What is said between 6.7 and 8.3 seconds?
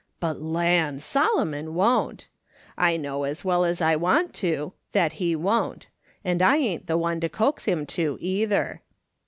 the one to coax him to